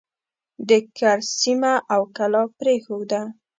د 0.69 0.71
کرز 0.97 1.27
سیمه 1.41 1.73
او 1.93 2.01
کلا 2.15 2.43
پرېښوده. 2.59 3.21